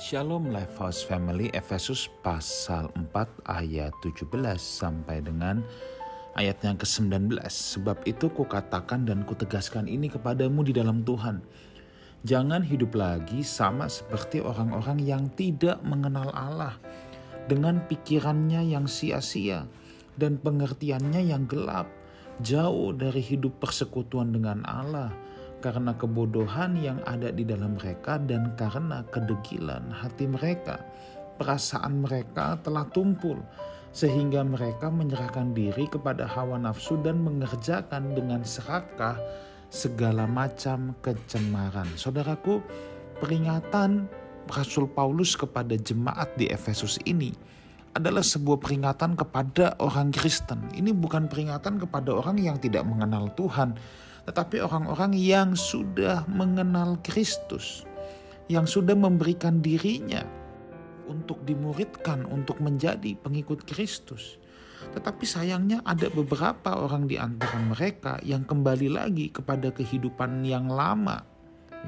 [0.00, 3.12] Shalom Lifehouse Family Efesus pasal 4
[3.44, 5.60] ayat 17 sampai dengan
[6.40, 11.44] ayat yang ke-19 Sebab itu kukatakan dan kutegaskan ini kepadamu di dalam Tuhan.
[12.24, 16.80] Jangan hidup lagi sama seperti orang-orang yang tidak mengenal Allah
[17.44, 19.68] Dengan pikirannya yang sia-sia
[20.16, 21.92] dan pengertiannya yang gelap
[22.40, 25.12] Jauh dari hidup persekutuan dengan Allah
[25.60, 30.80] karena kebodohan yang ada di dalam mereka dan karena kedegilan hati mereka.
[31.40, 33.40] Perasaan mereka telah tumpul
[33.90, 39.16] sehingga mereka menyerahkan diri kepada hawa nafsu dan mengerjakan dengan serakah
[39.70, 41.86] segala macam kecemaran.
[41.94, 42.60] Saudaraku,
[43.22, 44.10] peringatan
[44.50, 47.30] Rasul Paulus kepada jemaat di Efesus ini
[47.94, 50.70] adalah sebuah peringatan kepada orang Kristen.
[50.74, 53.74] Ini bukan peringatan kepada orang yang tidak mengenal Tuhan,
[54.28, 57.84] tetapi orang-orang yang sudah mengenal Kristus,
[58.50, 60.26] yang sudah memberikan dirinya
[61.10, 64.38] untuk dimuridkan, untuk menjadi pengikut Kristus.
[64.80, 71.26] Tetapi sayangnya ada beberapa orang di antara mereka yang kembali lagi kepada kehidupan yang lama.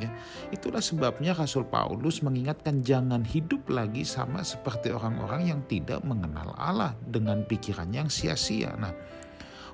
[0.00, 0.08] Ya,
[0.48, 6.96] itulah sebabnya Rasul Paulus mengingatkan jangan hidup lagi sama seperti orang-orang yang tidak mengenal Allah
[7.04, 8.72] dengan pikiran yang sia-sia.
[8.80, 8.96] Nah,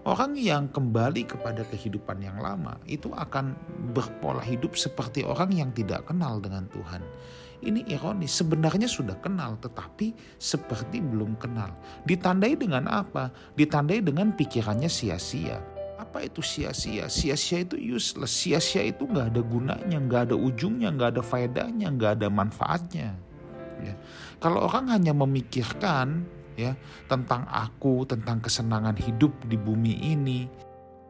[0.07, 3.59] Orang yang kembali kepada kehidupan yang lama itu akan
[3.97, 7.03] berpola hidup seperti orang yang tidak kenal dengan Tuhan.
[7.59, 11.75] Ini ironis, sebenarnya sudah kenal tetapi seperti belum kenal.
[12.07, 13.35] Ditandai dengan apa?
[13.59, 15.59] Ditandai dengan pikirannya sia-sia.
[15.99, 17.11] Apa itu sia-sia?
[17.11, 18.31] Sia-sia itu useless.
[18.31, 23.19] Sia-sia itu nggak ada gunanya, nggak ada ujungnya, nggak ada faedahnya, nggak ada manfaatnya.
[23.83, 23.95] Ya.
[24.39, 26.75] Kalau orang hanya memikirkan ya
[27.06, 30.51] tentang aku, tentang kesenangan hidup di bumi ini,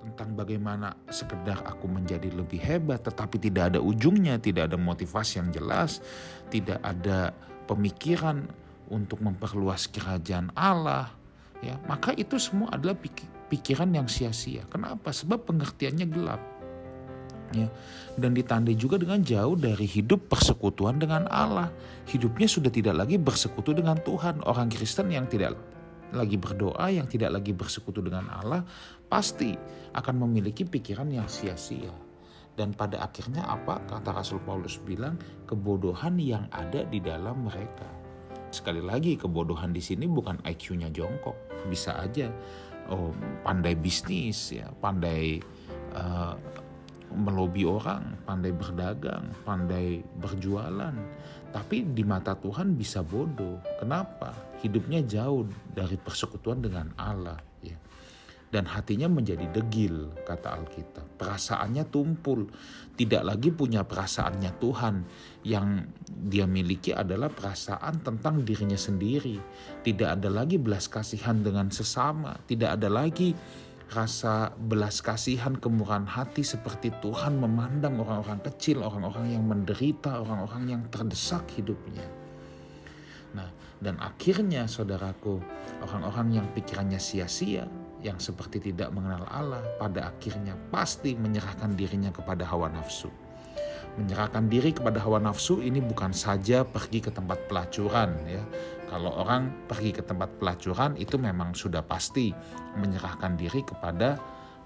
[0.04, 5.48] tentang bagaimana sekedar aku menjadi lebih hebat tetapi tidak ada ujungnya, tidak ada motivasi yang
[5.48, 6.04] jelas,
[6.52, 7.32] tidak ada
[7.64, 8.44] pemikiran
[8.92, 11.12] untuk memperluas kerajaan Allah,
[11.64, 12.96] ya, maka itu semua adalah
[13.48, 14.65] pikiran yang sia-sia.
[14.69, 15.12] Kenapa?
[15.12, 16.57] Sebab pengertiannya gelap
[17.54, 17.69] ya
[18.19, 21.70] dan ditandai juga dengan jauh dari hidup persekutuan dengan Allah.
[22.10, 24.42] Hidupnya sudah tidak lagi bersekutu dengan Tuhan.
[24.42, 25.54] Orang Kristen yang tidak
[26.10, 28.66] lagi berdoa, yang tidak lagi bersekutu dengan Allah,
[29.06, 29.54] pasti
[29.94, 31.94] akan memiliki pikiran yang sia-sia.
[32.59, 35.15] Dan pada akhirnya apa kata Rasul Paulus bilang
[35.47, 37.86] kebodohan yang ada di dalam mereka.
[38.50, 41.38] Sekali lagi kebodohan di sini bukan IQ-nya jongkok,
[41.70, 42.26] bisa aja
[42.91, 43.12] oh,
[43.44, 45.38] pandai bisnis ya, pandai
[45.94, 46.34] uh,
[47.14, 50.94] melobi orang, pandai berdagang, pandai berjualan.
[51.48, 53.60] Tapi di mata Tuhan bisa bodoh.
[53.80, 54.36] Kenapa?
[54.60, 57.41] Hidupnya jauh dari persekutuan dengan Allah.
[57.64, 57.78] Ya.
[58.48, 61.20] Dan hatinya menjadi degil, kata Alkitab.
[61.20, 62.48] Perasaannya tumpul.
[62.97, 64.94] Tidak lagi punya perasaannya Tuhan.
[65.44, 69.36] Yang dia miliki adalah perasaan tentang dirinya sendiri.
[69.84, 72.41] Tidak ada lagi belas kasihan dengan sesama.
[72.48, 73.36] Tidak ada lagi
[73.88, 80.82] rasa belas kasihan, kemurahan hati seperti Tuhan memandang orang-orang kecil, orang-orang yang menderita, orang-orang yang
[80.93, 82.04] terdesak hidupnya.
[83.32, 83.48] Nah,
[83.81, 85.41] dan akhirnya saudaraku,
[85.84, 87.65] orang-orang yang pikirannya sia-sia,
[88.04, 93.09] yang seperti tidak mengenal Allah, pada akhirnya pasti menyerahkan dirinya kepada hawa nafsu.
[93.98, 98.42] Menyerahkan diri kepada hawa nafsu ini bukan saja pergi ke tempat pelacuran ya.
[98.88, 102.32] Kalau orang pergi ke tempat pelacuran itu memang sudah pasti
[102.78, 104.16] menyerahkan diri kepada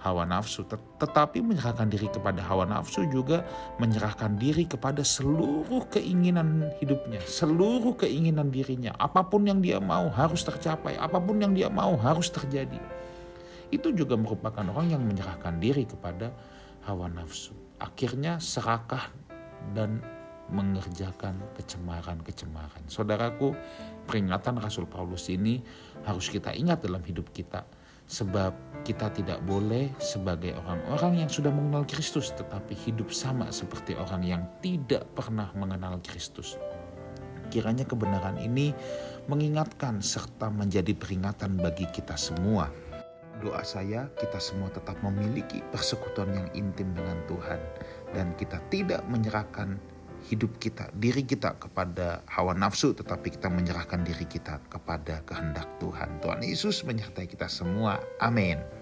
[0.02, 0.66] hawa nafsu.
[0.98, 3.46] Tetapi menyerahkan diri kepada hawa nafsu juga
[3.78, 8.92] menyerahkan diri kepada seluruh keinginan hidupnya, seluruh keinginan dirinya.
[8.98, 12.78] Apa pun yang dia mau harus tercapai, apa pun yang dia mau harus terjadi.
[13.72, 16.28] Itu juga merupakan orang yang menyerahkan diri kepada
[16.84, 17.56] hawa nafsu.
[17.82, 19.10] Akhirnya serakah
[19.70, 20.02] dan
[20.52, 22.84] mengerjakan kecemaran-kecemaran.
[22.86, 23.56] Saudaraku,
[24.04, 25.64] peringatan Rasul Paulus ini
[26.04, 27.64] harus kita ingat dalam hidup kita.
[28.02, 34.20] Sebab kita tidak boleh sebagai orang-orang yang sudah mengenal Kristus tetapi hidup sama seperti orang
[34.26, 36.60] yang tidak pernah mengenal Kristus.
[37.48, 38.74] Kiranya kebenaran ini
[39.30, 42.68] mengingatkan serta menjadi peringatan bagi kita semua
[43.42, 47.58] doa saya kita semua tetap memiliki persekutuan yang intim dengan Tuhan
[48.14, 49.76] dan kita tidak menyerahkan
[50.22, 56.22] hidup kita, diri kita kepada hawa nafsu tetapi kita menyerahkan diri kita kepada kehendak Tuhan.
[56.22, 57.98] Tuhan Yesus menyertai kita semua.
[58.22, 58.81] Amin.